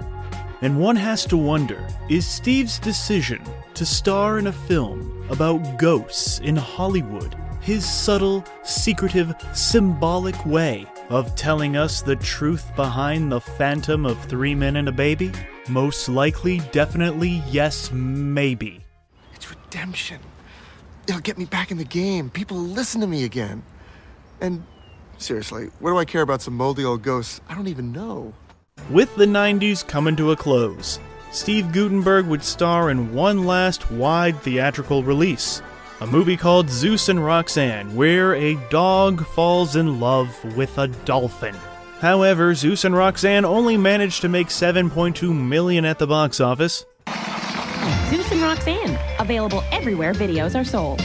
And 0.61 0.79
one 0.79 0.95
has 0.95 1.25
to 1.25 1.37
wonder 1.37 1.87
is 2.09 2.25
Steve's 2.25 2.79
decision 2.79 3.41
to 3.73 3.85
star 3.85 4.39
in 4.39 4.47
a 4.47 4.53
film 4.53 5.25
about 5.29 5.77
ghosts 5.77 6.39
in 6.39 6.55
Hollywood 6.55 7.35
his 7.65 7.83
subtle, 7.83 8.45
secretive, 8.61 9.33
symbolic 9.53 10.45
way 10.45 10.85
of 11.09 11.35
telling 11.35 11.75
us 11.75 12.03
the 12.03 12.15
truth 12.17 12.63
behind 12.75 13.31
the 13.31 13.41
phantom 13.41 14.05
of 14.05 14.23
three 14.25 14.53
men 14.53 14.75
and 14.75 14.87
a 14.87 14.91
baby? 14.91 15.31
Most 15.67 16.07
likely, 16.07 16.59
definitely, 16.71 17.41
yes, 17.49 17.91
maybe. 17.91 18.85
It's 19.33 19.49
redemption. 19.49 20.19
It'll 21.07 21.21
get 21.21 21.39
me 21.39 21.45
back 21.45 21.71
in 21.71 21.77
the 21.77 21.83
game. 21.83 22.29
People 22.29 22.57
will 22.57 22.65
listen 22.65 23.01
to 23.01 23.07
me 23.07 23.23
again. 23.23 23.63
And 24.41 24.63
seriously, 25.17 25.69
what 25.79 25.91
do 25.91 25.97
I 25.97 26.05
care 26.05 26.21
about 26.21 26.41
some 26.41 26.55
moldy 26.55 26.83
old 26.83 27.03
ghosts 27.03 27.41
I 27.49 27.55
don't 27.55 27.67
even 27.67 27.91
know? 27.91 28.33
With 28.89 29.15
the 29.15 29.25
90s 29.25 29.85
coming 29.87 30.15
to 30.17 30.31
a 30.31 30.35
close, 30.35 30.99
Steve 31.31 31.71
Guttenberg 31.71 32.27
would 32.27 32.43
star 32.43 32.89
in 32.89 33.13
one 33.13 33.45
last 33.45 33.91
wide 33.91 34.39
theatrical 34.41 35.03
release 35.03 35.61
a 36.01 36.07
movie 36.07 36.35
called 36.35 36.69
Zeus 36.69 37.07
and 37.07 37.23
Roxanne, 37.23 37.95
where 37.95 38.35
a 38.35 38.55
dog 38.69 39.25
falls 39.27 39.77
in 39.77 39.99
love 39.99 40.43
with 40.57 40.77
a 40.77 40.87
dolphin. 40.87 41.55
However, 41.99 42.53
Zeus 42.53 42.83
and 42.83 42.95
Roxanne 42.95 43.45
only 43.45 43.77
managed 43.77 44.21
to 44.21 44.29
make 44.29 44.47
7.2 44.47 45.33
million 45.33 45.85
at 45.85 45.97
the 45.97 46.07
box 46.07 46.41
office. 46.41 46.85
Zeus 48.09 48.29
and 48.31 48.41
Roxanne, 48.41 48.99
available 49.19 49.63
everywhere 49.71 50.13
videos 50.13 50.59
are 50.59 50.65
sold. 50.65 51.01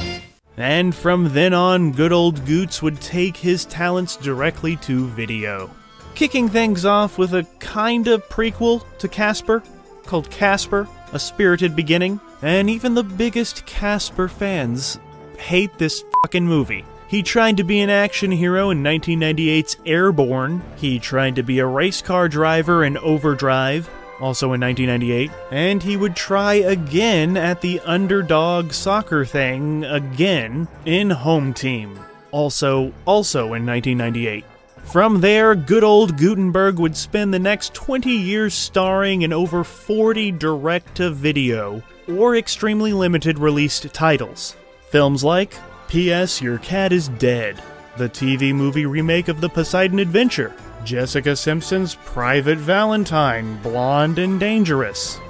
And 0.60 0.94
from 0.94 1.32
then 1.32 1.54
on, 1.54 1.92
good 1.92 2.12
old 2.12 2.44
Goots 2.44 2.82
would 2.82 3.00
take 3.00 3.36
his 3.36 3.64
talents 3.64 4.16
directly 4.16 4.76
to 4.76 5.08
video. 5.08 5.70
Kicking 6.14 6.48
things 6.48 6.84
off 6.84 7.16
with 7.16 7.34
a 7.34 7.46
kind 7.60 8.08
of 8.08 8.28
prequel 8.28 8.84
to 8.98 9.08
Casper, 9.08 9.62
called 10.04 10.28
Casper, 10.30 10.86
A 11.12 11.18
Spirited 11.18 11.74
Beginning, 11.74 12.20
and 12.42 12.68
even 12.68 12.94
the 12.94 13.02
biggest 13.02 13.64
Casper 13.64 14.28
fans 14.28 14.98
hate 15.38 15.78
this 15.78 16.04
fucking 16.22 16.46
movie. 16.46 16.84
He 17.08 17.22
tried 17.22 17.56
to 17.56 17.64
be 17.64 17.80
an 17.80 17.90
action 17.90 18.30
hero 18.30 18.70
in 18.70 18.82
1998's 18.82 19.78
Airborne. 19.86 20.62
He 20.76 20.98
tried 20.98 21.36
to 21.36 21.42
be 21.42 21.58
a 21.58 21.66
race 21.66 22.02
car 22.02 22.28
driver 22.28 22.84
in 22.84 22.96
Overdrive, 22.98 23.88
also 24.20 24.52
in 24.52 24.60
1998. 24.60 25.30
And 25.50 25.82
he 25.82 25.96
would 25.96 26.14
try 26.14 26.54
again 26.54 27.36
at 27.36 27.60
the 27.60 27.80
underdog 27.80 28.72
soccer 28.72 29.24
thing 29.24 29.84
again 29.84 30.68
in 30.84 31.10
Home 31.10 31.52
Team, 31.52 31.98
also 32.30 32.92
also 33.06 33.54
in 33.54 33.66
1998. 33.66 34.44
From 34.84 35.20
there, 35.20 35.54
good 35.54 35.84
old 35.84 36.16
Guttenberg 36.16 36.78
would 36.78 36.96
spend 36.96 37.32
the 37.32 37.38
next 37.38 37.74
20 37.74 38.10
years 38.10 38.54
starring 38.54 39.22
in 39.22 39.32
over 39.32 39.62
40 39.62 40.32
direct 40.32 40.96
to 40.96 41.10
video 41.10 41.82
or 42.08 42.36
extremely 42.36 42.92
limited 42.92 43.38
released 43.38 43.92
titles. 43.94 44.56
Films 44.88 45.22
like 45.22 45.54
P.S. 45.88 46.42
Your 46.42 46.58
Cat 46.58 46.92
is 46.92 47.08
Dead, 47.08 47.62
the 47.96 48.08
TV 48.08 48.52
movie 48.54 48.86
remake 48.86 49.28
of 49.28 49.40
The 49.40 49.48
Poseidon 49.48 50.00
Adventure, 50.00 50.54
Jessica 50.84 51.36
Simpson's 51.36 51.94
Private 51.94 52.58
Valentine, 52.58 53.60
Blonde 53.62 54.18
and 54.18 54.40
Dangerous, 54.40 55.20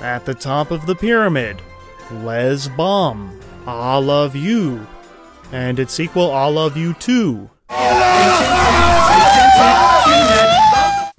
At 0.00 0.24
the 0.24 0.34
Top 0.34 0.70
of 0.70 0.86
the 0.86 0.94
Pyramid, 0.94 1.60
Lez 2.22 2.68
Bomb, 2.68 3.38
I 3.66 3.98
Love 3.98 4.34
You, 4.36 4.86
and 5.52 5.78
its 5.78 5.92
sequel 5.92 6.32
I 6.32 6.46
Love 6.46 6.76
You 6.76 6.94
Too. 6.94 7.50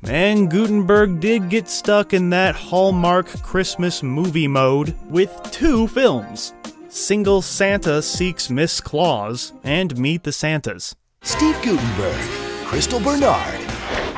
And 0.04 0.52
Guttenberg 0.52 1.20
did 1.20 1.50
get 1.50 1.70
stuck 1.70 2.14
in 2.14 2.32
that 2.32 2.56
Hallmark 2.56 3.28
Christmas 3.44 4.04
movie 4.04 4.48
mode 4.48 4.96
with 5.10 5.32
two 5.52 5.88
films 5.88 6.54
Single 6.90 7.42
Santa 7.42 8.02
Seeks 8.02 8.50
Miss 8.50 8.82
Claus 8.82 9.54
and 9.64 9.98
Meet 9.98 10.24
the 10.24 10.34
Santas. 10.34 10.96
Steve 11.22 11.56
Guttenberg, 11.62 12.22
Crystal 12.66 13.00
Bernard. 13.00 13.71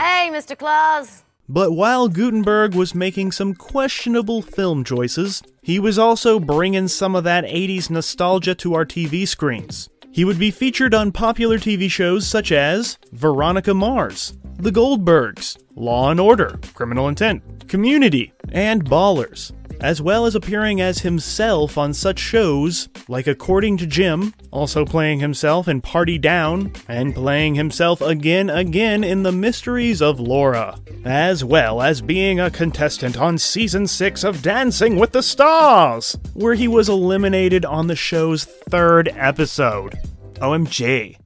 Hey, 0.03 0.29
Mr. 0.33 0.57
Claus. 0.57 1.24
But 1.48 1.72
while 1.72 2.10
Guttenberg 2.10 2.75
was 2.75 2.93
making 2.93 3.31
some 3.31 3.55
questionable 3.55 4.41
film 4.41 4.83
choices, 4.83 5.41
he 5.62 5.79
was 5.79 5.98
also 5.98 6.41
bringing 6.41 6.89
some 6.89 7.15
of 7.15 7.24
that 7.24 7.45
80s 7.45 7.89
nostalgia 7.89 8.53
to 8.55 8.74
our 8.74 8.86
TV 8.86 9.25
screens. 9.25 9.88
He 10.12 10.25
would 10.25 10.38
be 10.38 10.51
featured 10.51 10.93
on 10.93 11.13
popular 11.13 11.57
TV 11.57 11.89
shows 11.89 12.27
such 12.27 12.51
as 12.51 12.98
Veronica 13.13 13.74
Mars, 13.74 14.33
The 14.57 14.72
Goldbergs, 14.72 15.57
Law 15.74 16.12
and 16.12 16.19
Order, 16.19 16.60
Criminal 16.74 17.07
Intent, 17.07 17.69
Community, 17.69 18.33
and 18.53 18.86
Ballers, 18.86 19.51
as 19.81 20.01
well 20.01 20.25
as 20.25 20.36
appearing 20.36 20.79
as 20.79 21.00
himself 21.00 21.77
on 21.77 21.93
such 21.93 22.19
shows 22.19 22.88
like 23.10 23.27
According 23.27 23.77
to 23.77 23.86
Jim, 23.86 24.33
also 24.51 24.86
playing 24.86 25.19
himself 25.19 25.67
in 25.67 25.81
Party 25.81 26.17
Down, 26.17 26.72
and 26.88 27.13
playing 27.13 27.55
himself 27.55 28.00
again 28.00 28.50
again 28.50 29.03
in 29.03 29.24
The 29.24 29.31
Mysteries 29.31 30.01
of 30.01 30.19
Laura, 30.19 30.79
as 31.03 31.43
well 31.43 31.81
as 31.81 32.01
being 32.01 32.39
a 32.39 32.50
contestant 32.50 33.17
on 33.17 33.38
season 33.38 33.88
6 33.88 34.24
of 34.24 34.41
Dancing 34.41 34.98
with 34.98 35.12
the 35.12 35.24
Stars, 35.24 36.17
where 36.33 36.53
he 36.53 36.67
was 36.67 36.88
eliminated 36.88 37.65
on 37.65 37.88
the 37.88 37.95
show's 37.95 38.45
third 38.45 39.12
episode. 39.15 39.98
OMG. 40.36 41.17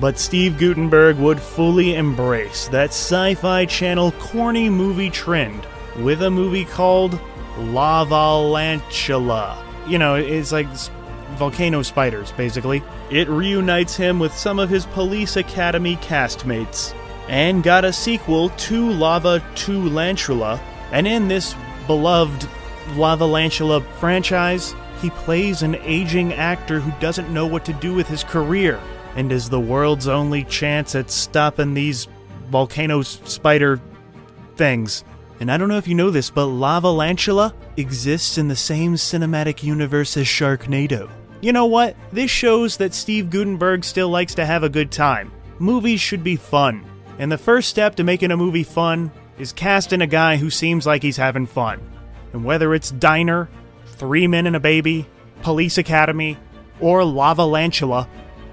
But 0.00 0.18
Steve 0.18 0.56
Guttenberg 0.56 1.18
would 1.18 1.38
fully 1.38 1.94
embrace 1.94 2.68
that 2.68 2.88
sci 2.88 3.34
fi 3.34 3.66
channel 3.66 4.12
corny 4.12 4.70
movie 4.70 5.10
trend 5.10 5.66
with 5.98 6.22
a 6.22 6.30
movie 6.30 6.64
called 6.64 7.20
Lavalantula. 7.56 9.62
You 9.86 9.98
know, 9.98 10.14
it's 10.14 10.52
like 10.52 10.68
volcano 11.36 11.82
spiders, 11.82 12.32
basically. 12.32 12.82
It 13.10 13.28
reunites 13.28 13.94
him 13.94 14.18
with 14.18 14.32
some 14.32 14.58
of 14.58 14.70
his 14.70 14.86
Police 14.86 15.36
Academy 15.36 15.96
castmates, 15.96 16.94
and 17.28 17.62
got 17.62 17.84
a 17.84 17.92
sequel 17.92 18.48
to 18.48 18.90
Lava 18.92 19.44
2 19.54 19.90
Lantula. 19.90 20.58
And 20.92 21.06
in 21.06 21.28
this 21.28 21.54
beloved 21.86 22.48
Lava 22.96 23.24
Lavalantula 23.24 23.84
franchise, 23.96 24.74
he 25.02 25.10
plays 25.10 25.62
an 25.62 25.74
aging 25.76 26.32
actor 26.32 26.80
who 26.80 26.90
doesn't 27.00 27.32
know 27.32 27.46
what 27.46 27.66
to 27.66 27.74
do 27.74 27.92
with 27.92 28.08
his 28.08 28.24
career 28.24 28.80
and 29.16 29.32
is 29.32 29.48
the 29.48 29.60
world's 29.60 30.08
only 30.08 30.44
chance 30.44 30.94
at 30.94 31.10
stopping 31.10 31.74
these 31.74 32.08
volcano 32.48 33.02
spider 33.02 33.80
things. 34.56 35.04
And 35.40 35.50
I 35.50 35.56
don't 35.56 35.68
know 35.68 35.78
if 35.78 35.88
you 35.88 35.94
know 35.94 36.10
this, 36.10 36.28
but 36.30 36.46
Lavalantula 36.46 37.54
exists 37.76 38.36
in 38.36 38.48
the 38.48 38.56
same 38.56 38.94
cinematic 38.94 39.62
universe 39.62 40.16
as 40.16 40.26
Sharknado. 40.26 41.10
You 41.40 41.52
know 41.52 41.64
what? 41.64 41.96
This 42.12 42.30
shows 42.30 42.76
that 42.76 42.92
Steve 42.92 43.30
Guttenberg 43.30 43.84
still 43.84 44.10
likes 44.10 44.34
to 44.34 44.44
have 44.44 44.62
a 44.62 44.68
good 44.68 44.92
time. 44.92 45.32
Movies 45.58 46.00
should 46.00 46.22
be 46.22 46.36
fun. 46.36 46.84
And 47.18 47.32
the 47.32 47.38
first 47.38 47.70
step 47.70 47.94
to 47.96 48.04
making 48.04 48.30
a 48.30 48.36
movie 48.36 48.64
fun 48.64 49.10
is 49.38 49.52
casting 49.52 50.02
a 50.02 50.06
guy 50.06 50.36
who 50.36 50.50
seems 50.50 50.86
like 50.86 51.02
he's 51.02 51.16
having 51.16 51.46
fun. 51.46 51.80
And 52.34 52.44
whether 52.44 52.74
it's 52.74 52.90
Diner, 52.90 53.48
Three 53.86 54.26
Men 54.26 54.46
and 54.46 54.56
a 54.56 54.60
Baby, 54.60 55.06
Police 55.42 55.78
Academy, 55.78 56.36
or 56.80 57.00
Lavalantula, 57.00 58.06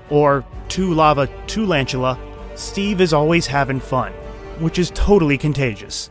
or 0.10 0.46
Two 0.70 0.94
Lava, 0.94 1.28
Two 1.48 1.66
Lantula, 1.66 2.18
Steve 2.56 3.02
is 3.02 3.14
always 3.14 3.48
having 3.48 3.80
fun, 3.80 4.12
which 4.60 4.80
is 4.80 4.92
totally 4.92 5.38
contagious. 5.38 6.10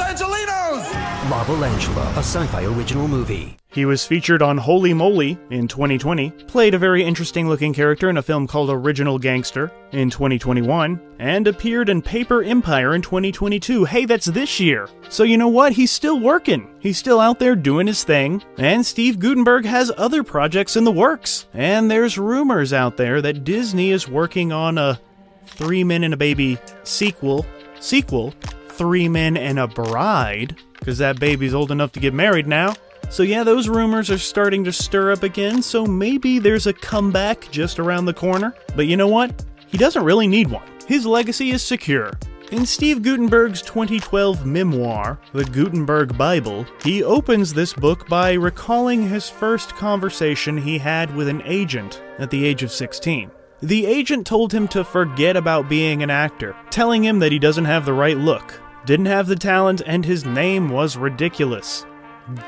Viva 0.00 0.08
Los 0.08 0.22
Angelinos! 0.22 0.84
Lavalantula, 1.30 2.16
a 2.16 2.22
sci-fi 2.22 2.64
original 2.64 3.06
movie. 3.06 3.56
He 3.68 3.84
was 3.84 4.04
featured 4.04 4.42
on 4.42 4.58
Holey 4.58 4.94
Moley 4.96 5.38
in 5.50 5.68
2020, 5.68 6.30
played 6.30 6.74
a 6.74 6.78
very 6.78 7.04
interesting 7.04 7.48
looking 7.48 7.72
character 7.72 8.10
in 8.10 8.16
a 8.16 8.22
film 8.22 8.46
called 8.46 8.70
Original 8.70 9.18
Gangster 9.18 9.70
in 9.92 10.10
2021, 10.10 11.00
and 11.18 11.46
appeared 11.46 11.88
in 11.88 12.02
Paper 12.02 12.42
Empire 12.42 12.94
in 12.94 13.02
2022. 13.02 13.84
Hey, 13.84 14.06
that's 14.06 14.26
this 14.26 14.58
year! 14.58 14.88
So 15.08 15.22
you 15.22 15.38
know 15.38 15.48
what? 15.48 15.72
He's 15.72 15.92
still 15.92 16.18
working. 16.18 16.68
He's 16.80 16.98
still 16.98 17.20
out 17.20 17.38
there 17.38 17.54
doing 17.54 17.86
his 17.86 18.02
thing, 18.02 18.42
and 18.58 18.84
Steve 18.84 19.18
Guttenberg 19.18 19.64
has 19.66 19.92
other 19.96 20.24
projects 20.24 20.76
in 20.76 20.84
the 20.84 20.92
works. 20.92 21.46
And 21.54 21.90
there's 21.90 22.18
rumors 22.18 22.72
out 22.72 22.96
there 22.96 23.20
that 23.22 23.44
Disney 23.44 23.90
is 23.90 24.08
working 24.08 24.52
on 24.52 24.78
a 24.78 25.00
Three 25.46 25.84
Men 25.84 26.04
and 26.04 26.14
a 26.14 26.16
Baby 26.16 26.58
sequel, 26.84 27.44
sequel, 27.80 28.34
Three 28.80 29.10
Men 29.10 29.36
and 29.36 29.58
a 29.58 29.68
Bride, 29.68 30.56
because 30.78 30.96
that 30.96 31.20
baby's 31.20 31.52
old 31.52 31.70
enough 31.70 31.92
to 31.92 32.00
get 32.00 32.14
married 32.14 32.46
now. 32.46 32.74
So, 33.10 33.22
yeah, 33.22 33.44
those 33.44 33.68
rumors 33.68 34.10
are 34.10 34.16
starting 34.16 34.64
to 34.64 34.72
stir 34.72 35.12
up 35.12 35.22
again, 35.22 35.60
so 35.60 35.84
maybe 35.84 36.38
there's 36.38 36.66
a 36.66 36.72
comeback 36.72 37.46
just 37.50 37.78
around 37.78 38.06
the 38.06 38.14
corner. 38.14 38.54
But 38.74 38.86
you 38.86 38.96
know 38.96 39.08
what? 39.08 39.44
he 39.70 39.76
doesn't 39.76 40.04
really 40.04 40.26
need 40.26 40.50
one. 40.50 40.66
His 40.86 41.04
legacy 41.06 41.50
is 41.50 41.62
secure. 41.62 42.12
In 42.50 42.64
Steve 42.64 43.02
Guttenberg's 43.02 43.60
2012 43.60 44.44
memoir, 44.44 45.20
The 45.34 45.44
Guttenberg 45.44 46.16
Bible, 46.18 46.66
he 46.82 47.04
opens 47.04 47.52
this 47.52 47.74
book 47.74 48.08
by 48.08 48.32
recalling 48.32 49.08
his 49.08 49.28
first 49.28 49.76
conversation 49.76 50.56
he 50.56 50.78
had 50.78 51.14
with 51.14 51.28
an 51.28 51.42
agent 51.44 52.02
at 52.18 52.30
the 52.30 52.44
age 52.44 52.62
of 52.62 52.72
16. 52.72 53.30
The 53.62 53.84
agent 53.84 54.26
told 54.26 54.52
him 54.52 54.66
to 54.68 54.82
forget 54.82 55.36
about 55.36 55.68
being 55.68 56.02
an 56.02 56.10
actor, 56.10 56.56
telling 56.70 57.04
him 57.04 57.18
that 57.18 57.30
he 57.30 57.38
doesn't 57.38 57.66
have 57.66 57.84
the 57.84 57.92
right 57.92 58.16
look, 58.16 58.60
didn't 58.86 59.06
have 59.06 59.26
the 59.26 59.36
talent, 59.36 59.82
and 59.86 60.04
his 60.04 60.24
name 60.24 60.68
was 60.68 60.96
ridiculous. 60.96 61.86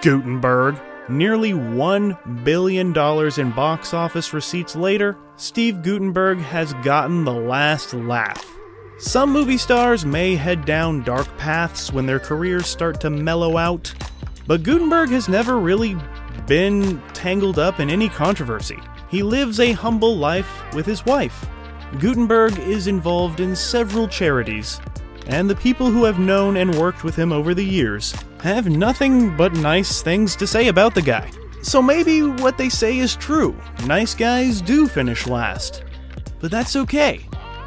Guttenberg. 0.01 0.81
Nearly 1.09 1.53
$1 1.53 2.45
billion 2.45 2.97
in 2.97 3.51
box 3.53 3.93
office 3.93 4.33
receipts 4.33 4.77
later, 4.77 5.17
Steve 5.37 5.83
Guttenberg 5.83 6.39
has 6.39 6.73
gotten 6.75 7.25
the 7.25 7.33
last 7.33 7.93
laugh. 7.93 8.47
Some 8.99 9.33
movie 9.33 9.59
stars 9.59 10.07
may 10.07 10.37
head 10.37 10.65
down 10.65 11.03
dark 11.03 11.27
paths 11.37 11.93
when 11.93 12.07
their 12.07 12.21
careers 12.21 12.69
start 12.69 13.01
to 13.01 13.11
mellow 13.11 13.57
out, 13.57 13.93
but 14.47 14.63
Guttenberg 14.63 15.11
has 15.11 15.29
never 15.29 15.59
really 15.59 15.97
been 16.47 17.03
tangled 17.13 17.59
up 17.59 17.81
in 17.81 17.91
any 17.91 18.09
controversy. 18.09 18.79
He 19.09 19.25
lives 19.25 19.59
a 19.59 19.73
humble 19.73 20.17
life 20.17 20.49
with 20.73 20.87
his 20.87 21.05
wife. 21.05 21.47
Guttenberg 21.99 22.59
is 22.61 22.87
involved 22.87 23.41
in 23.41 23.57
several 23.57 24.07
charities, 24.07 24.81
and 25.27 25.49
the 25.49 25.57
people 25.57 25.91
who 25.91 26.05
have 26.05 26.19
known 26.19 26.57
and 26.57 26.75
worked 26.75 27.05
with 27.05 27.17
him 27.17 27.33
over 27.33 27.55
the 27.55 27.65
years 27.65 28.15
have 28.41 28.69
nothing 28.69 29.37
but 29.37 29.53
nice 29.55 30.03
things 30.03 30.37
to 30.37 30.47
say 30.47 30.69
about 30.69 30.95
the 30.95 31.03
guy. 31.03 31.31
So 31.63 31.81
maybe 31.81 32.23
what 32.23 32.59
they 32.59 32.69
say 32.69 32.99
is 32.99 33.15
true. 33.15 33.57
Nice 33.87 34.15
guys 34.15 34.61
do 34.61 34.89
finish 34.89 35.27
last. 35.27 35.85
But 36.41 36.51
that's 36.51 36.75
okay, 36.75 37.21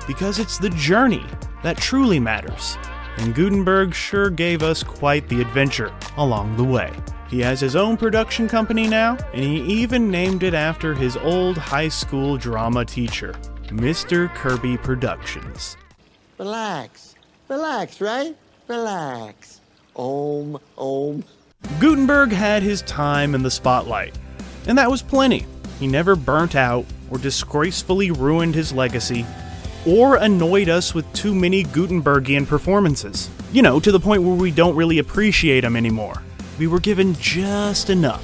because 0.06 0.38
it's 0.38 0.58
the 0.58 0.70
journey 0.72 1.26
that 1.64 1.78
truly 1.78 2.20
matters. 2.20 2.78
And 3.18 3.34
Guttenberg 3.34 3.94
sure 3.94 4.30
gave 4.30 4.62
us 4.62 4.84
quite 4.84 5.30
the 5.30 5.40
adventure 5.40 5.94
along 6.18 6.58
the 6.58 6.64
way. 6.66 6.92
He 7.30 7.40
has 7.40 7.62
his 7.62 7.76
own 7.76 7.96
production 7.96 8.48
company 8.48 8.88
now, 8.88 9.18
and 9.34 9.44
he 9.44 9.62
even 9.62 10.12
named 10.12 10.44
it 10.44 10.54
after 10.54 10.94
his 10.94 11.16
old 11.18 11.58
high 11.58 11.88
school 11.88 12.38
drama 12.38 12.84
teacher, 12.84 13.34
Mr. 13.68 14.34
Kirby 14.36 14.78
Productions. 14.78 15.78
Relax. 16.38 17.14
Relax, 17.48 18.02
right? 18.02 18.36
Relax. 18.68 19.62
Om, 19.96 20.60
om. 20.78 21.24
Guttenberg 21.80 22.32
had 22.32 22.64
his 22.64 22.82
time 22.84 23.36
in 23.36 23.44
the 23.44 23.52
spotlight, 23.52 24.18
and 24.68 24.78
that 24.78 24.90
was 24.90 25.04
plenty. 25.04 25.46
He 25.80 25.88
never 25.88 26.16
burnt 26.16 26.56
out 26.56 26.86
or 27.12 27.18
disgracefully 27.20 28.10
ruined 28.10 28.56
his 28.56 28.74
legacy 28.74 29.25
or 29.86 30.16
annoyed 30.16 30.70
us 30.70 30.96
with 30.96 31.12
too 31.14 31.36
many 31.36 31.64
Guttenbergian 31.64 32.48
performances. 32.48 33.30
You 33.52 33.62
know, 33.62 33.80
to 33.80 33.92
the 33.92 34.00
point 34.00 34.24
where 34.24 34.36
we 34.36 34.50
don't 34.50 34.75
really 34.75 34.98
appreciate 34.98 35.64
him 35.64 35.75
anymore. 35.75 36.22
We 36.58 36.66
were 36.66 36.80
given 36.80 37.14
just 37.16 37.92
enough. 37.92 38.24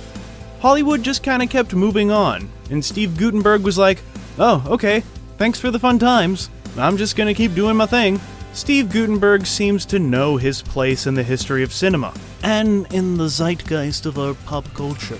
Hollywood 0.61 1.03
just 1.03 1.21
kind 1.23 1.43
of 1.43 1.49
kept 1.49 1.75
moving 1.75 2.09
on, 2.09 2.49
and 2.71 2.83
Steve 2.83 3.17
Guttenberg 3.17 3.63
was 3.63 3.77
like, 3.77 4.01
oh, 4.39 4.63
okay, 4.67 5.03
thanks 5.37 5.59
for 5.59 5.69
the 5.69 5.79
fun 5.79 5.99
times. 5.99 6.49
I'm 6.77 6.97
just 6.97 7.15
gonna 7.15 7.33
keep 7.33 7.53
doing 7.53 7.75
my 7.75 7.85
thing. 7.85 8.19
Steve 8.53 8.89
Guttenberg 8.89 9.47
seems 9.47 9.85
to 9.85 9.97
know 9.97 10.35
his 10.35 10.61
place 10.61 11.07
in 11.07 11.13
the 11.13 11.23
history 11.23 11.63
of 11.63 11.71
cinema, 11.71 12.13
and 12.43 12.91
in 12.93 13.15
the 13.15 13.29
zeitgeist 13.29 14.05
of 14.05 14.19
our 14.19 14.33
pop 14.45 14.65
culture. 14.73 15.17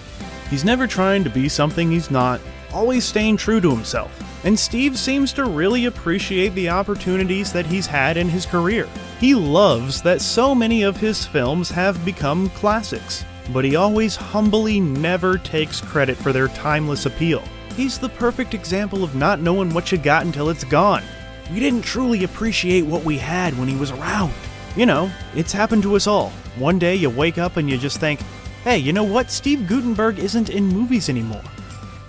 He's 0.50 0.66
never 0.66 0.86
trying 0.86 1.24
to 1.24 1.30
be 1.30 1.48
something 1.48 1.90
he's 1.90 2.12
not, 2.12 2.42
always 2.74 3.06
staying 3.06 3.38
true 3.38 3.62
to 3.62 3.72
himself. 3.72 4.12
And 4.44 4.60
Steve 4.60 5.00
seems 5.00 5.32
to 5.34 5.46
really 5.46 5.86
appreciate 5.86 6.54
the 6.56 6.70
opportunities 6.70 7.54
that 7.54 7.66
he's 7.66 7.88
had 7.88 8.18
in 8.18 8.28
his 8.28 8.46
career. 8.46 8.90
He 9.20 9.34
loves 9.34 10.02
that 10.02 10.20
so 10.20 10.54
many 10.54 10.84
of 10.84 10.98
his 10.98 11.26
films 11.26 11.70
have 11.70 12.04
become 12.04 12.50
classics, 12.50 13.24
but 13.54 13.64
he 13.64 13.78
always 13.78 14.18
humbly 14.18 14.82
never 14.82 15.38
takes 15.38 15.80
credit 15.80 16.18
for 16.18 16.34
their 16.34 16.50
timeless 16.50 17.06
appeal. 17.06 17.44
He's 17.78 17.98
the 17.98 18.10
perfect 18.10 18.54
example 18.54 19.06
of 19.06 19.16
not 19.16 19.40
knowing 19.40 19.74
what 19.74 19.90
you 19.90 19.98
got 19.98 20.26
until 20.26 20.50
it's 20.50 20.66
gone. 20.66 21.04
We 21.52 21.60
didn't 21.60 21.82
truly 21.82 22.24
appreciate 22.24 22.84
what 22.84 23.04
we 23.04 23.18
had 23.18 23.58
when 23.58 23.68
he 23.68 23.76
was 23.76 23.92
around. 23.92 24.34
You 24.76 24.86
know, 24.86 25.12
it's 25.36 25.52
happened 25.52 25.84
to 25.84 25.96
us 25.96 26.08
all. 26.08 26.30
One 26.58 26.80
day 26.80 26.96
you 26.96 27.10
wake 27.10 27.38
up 27.38 27.58
and 27.58 27.70
you 27.70 27.78
just 27.78 28.00
think, 28.00 28.22
hey, 28.64 28.78
you 28.78 28.94
know 28.94 29.04
what? 29.04 29.30
Steve 29.30 29.68
Guttenberg 29.68 30.20
isn't 30.20 30.50
in 30.50 30.66
movies 30.66 31.10
anymore. 31.10 31.44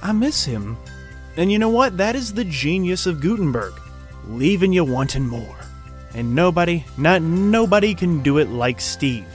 I 0.01 0.13
miss 0.13 0.45
him. 0.45 0.77
And 1.37 1.51
you 1.51 1.59
know 1.59 1.71
what? 1.71 1.97
That 1.97 2.15
is 2.15 2.33
the 2.33 2.45
genius 2.45 3.07
of 3.07 3.21
Guttenberg, 3.21 3.73
leaving 4.29 4.73
you 4.73 4.85
wanting 4.85 5.27
more. 5.27 5.57
And 6.15 6.35
nobody, 6.35 6.85
not 6.99 7.23
nobody 7.23 7.95
can 7.95 8.23
do 8.23 8.39
it 8.39 8.49
like 8.49 8.81
Steve. 8.81 9.27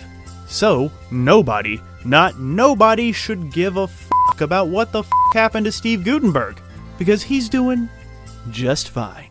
So, 0.48 0.92
nobody, 1.12 1.82
not 2.06 2.40
nobody 2.40 3.12
should 3.12 3.52
give 3.52 3.78
a 3.78 3.88
fuck 3.88 4.42
about 4.42 4.68
what 4.68 4.92
the 4.92 5.04
fuck 5.04 5.34
happened 5.34 5.66
to 5.66 5.72
Steve 5.72 6.06
Guttenberg, 6.06 6.62
because 6.98 7.24
he's 7.24 7.50
doing 7.50 7.90
just 8.52 8.90
fine. 8.90 9.27